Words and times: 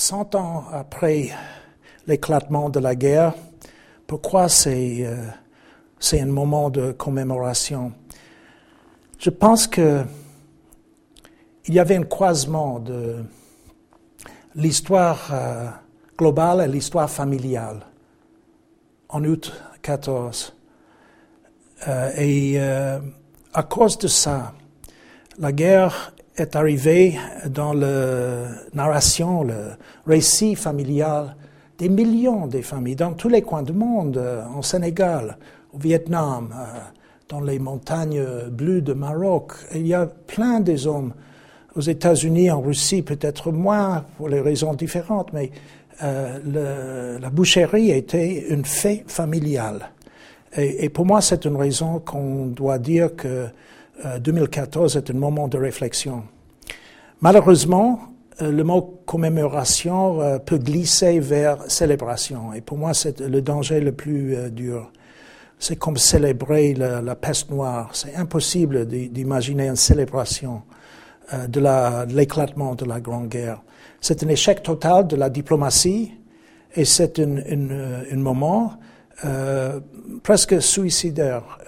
cent 0.00 0.34
ans 0.34 0.64
après 0.72 1.28
l'éclatement 2.06 2.70
de 2.70 2.80
la 2.80 2.94
guerre, 2.94 3.34
pourquoi 4.06 4.48
c'est 4.48 5.06
c'est 5.98 6.20
un 6.20 6.26
moment 6.26 6.70
de 6.70 6.92
commémoration? 6.92 7.92
Je 9.18 9.28
pense 9.28 9.66
que 9.66 10.02
il 11.66 11.74
y 11.74 11.78
avait 11.78 11.96
un 11.96 12.04
croisement 12.04 12.78
de 12.78 13.22
l'histoire 14.54 15.30
globale 16.16 16.62
et 16.62 16.68
l'histoire 16.68 17.10
familiale 17.10 17.80
en 19.10 19.22
août 19.24 19.52
14. 19.82 20.54
et 22.16 22.58
à 22.58 23.62
cause 23.68 23.98
de 23.98 24.08
ça, 24.08 24.54
la 25.38 25.52
guerre 25.52 26.14
est 26.40 26.56
arrivée 26.56 27.18
dans 27.48 27.72
la 27.72 28.48
narration, 28.74 29.44
le 29.44 29.72
récit 30.06 30.54
familial 30.54 31.36
des 31.78 31.88
millions 31.88 32.46
de 32.46 32.60
familles 32.60 32.96
dans 32.96 33.14
tous 33.14 33.28
les 33.28 33.42
coins 33.42 33.62
du 33.62 33.72
monde, 33.72 34.18
euh, 34.18 34.44
en 34.54 34.60
Sénégal, 34.60 35.38
au 35.72 35.78
Vietnam, 35.78 36.52
euh, 36.52 36.78
dans 37.28 37.40
les 37.40 37.58
montagnes 37.58 38.22
bleues 38.50 38.82
de 38.82 38.92
Maroc. 38.92 39.52
Il 39.74 39.86
y 39.86 39.94
a 39.94 40.04
plein 40.06 40.60
des 40.60 40.86
hommes 40.86 41.14
aux 41.74 41.80
États-Unis, 41.80 42.50
en 42.50 42.60
Russie, 42.60 43.00
peut-être 43.00 43.50
moins 43.50 44.04
pour 44.16 44.28
les 44.28 44.40
raisons 44.40 44.74
différentes, 44.74 45.32
mais 45.32 45.50
euh, 46.02 47.18
la 47.18 47.30
boucherie 47.30 47.90
était 47.92 48.46
une 48.50 48.64
fait 48.64 49.04
familiale. 49.06 49.90
Et 50.56 50.88
pour 50.88 51.06
moi, 51.06 51.20
c'est 51.20 51.44
une 51.44 51.56
raison 51.56 52.00
qu'on 52.00 52.46
doit 52.46 52.78
dire 52.80 53.14
que 53.14 53.46
2014 54.20 54.96
est 54.96 55.10
un 55.10 55.14
moment 55.14 55.48
de 55.48 55.58
réflexion. 55.58 56.24
Malheureusement, 57.20 58.00
euh, 58.42 58.50
le 58.50 58.64
mot 58.64 59.02
commémoration 59.06 60.20
euh, 60.20 60.38
peut 60.38 60.58
glisser 60.58 61.20
vers 61.20 61.70
célébration. 61.70 62.54
Et 62.54 62.60
pour 62.60 62.78
moi, 62.78 62.94
c'est 62.94 63.20
le 63.20 63.42
danger 63.42 63.80
le 63.80 63.92
plus 63.92 64.34
euh, 64.36 64.48
dur. 64.48 64.90
C'est 65.58 65.76
comme 65.76 65.98
célébrer 65.98 66.72
la, 66.72 67.14
peste 67.14 67.50
noire. 67.50 67.90
C'est 67.92 68.14
impossible 68.16 68.86
d'imaginer 68.86 69.68
une 69.68 69.76
célébration 69.76 70.62
de 71.48 71.60
l'éclatement 72.14 72.74
de, 72.74 72.86
la 72.86 72.98
Grande 72.98 73.28
Guerre. 73.28 73.60
C'est 74.00 74.24
un 74.24 74.28
échec 74.28 74.62
total 74.62 75.06
de 75.06 75.16
la 75.16 75.28
diplomatie 75.28 76.12
et 76.74 76.86
c'est 76.86 77.18
un, 77.18 78.16
moment 78.16 78.72
presque 80.22 80.62
suicidaire 80.62 81.58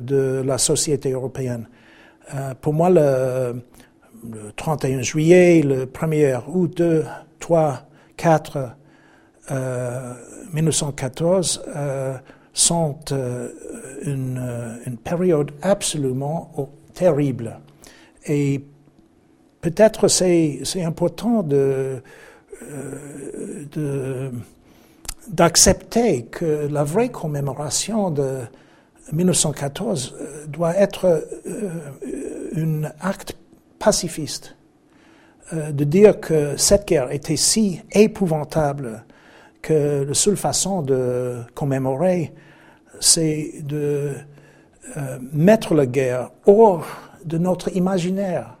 de 0.00 0.42
la 0.44 0.58
société 0.58 1.12
européenne. 1.12 1.68
pour 2.60 2.72
moi, 2.72 2.90
le, 2.90 3.62
le 4.30 4.52
31 4.56 5.02
juillet, 5.02 5.62
le 5.62 5.86
1er 5.86 6.40
août, 6.46 6.76
2, 6.76 7.04
3, 7.40 7.82
4, 8.16 8.76
1914 10.52 11.62
sont 12.52 12.98
euh, 13.12 13.48
une, 14.02 14.38
euh, 14.38 14.96
période 15.02 15.52
absolument 15.62 16.70
terrible. 16.94 17.58
Et 18.26 18.60
peut-être 19.60 20.08
c'est, 20.08 20.62
important 20.76 21.42
de, 21.42 22.02
euh, 22.62 23.64
de, 23.72 24.30
d'accepter 25.28 26.24
que 26.24 26.66
la 26.70 26.84
vraie 26.84 27.10
commémoration 27.10 28.10
de 28.10 28.40
1914 29.12 30.14
doit 30.48 30.76
être 30.76 31.28
un 32.56 32.84
acte 33.00 33.36
pacifiste 33.78 34.56
euh, 35.52 35.72
de 35.72 35.84
dire 35.84 36.20
que 36.20 36.56
cette 36.56 36.86
guerre 36.86 37.10
était 37.10 37.36
si 37.36 37.80
épouvantable 37.90 39.04
que 39.60 40.04
la 40.04 40.14
seule 40.14 40.36
façon 40.36 40.82
de 40.82 41.40
commémorer, 41.54 42.32
c'est 43.00 43.52
de 43.62 44.12
euh, 44.96 45.18
mettre 45.32 45.74
la 45.74 45.86
guerre 45.86 46.30
hors 46.46 46.86
de 47.24 47.38
notre 47.38 47.74
imaginaire. 47.76 48.58